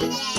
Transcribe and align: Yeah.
Yeah. 0.00 0.29